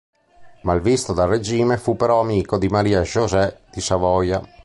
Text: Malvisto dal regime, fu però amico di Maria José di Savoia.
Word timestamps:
Malvisto 0.63 1.13
dal 1.13 1.27
regime, 1.27 1.77
fu 1.77 1.95
però 1.95 2.21
amico 2.21 2.57
di 2.57 2.67
Maria 2.69 3.03
José 3.03 3.59
di 3.71 3.81
Savoia. 3.81 4.41